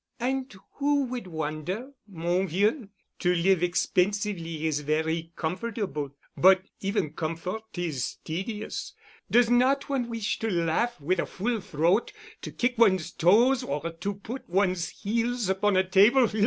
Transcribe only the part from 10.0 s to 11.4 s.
wish to laugh with a